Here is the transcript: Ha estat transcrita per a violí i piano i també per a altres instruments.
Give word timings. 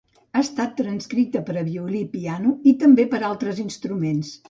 Ha 0.37 0.41
estat 0.45 0.73
transcrita 0.79 1.43
per 1.51 1.55
a 1.61 1.65
violí 1.69 2.03
i 2.07 2.09
piano 2.17 2.57
i 2.73 2.77
també 2.87 3.09
per 3.15 3.25
a 3.25 3.33
altres 3.33 3.65
instruments. 3.71 4.39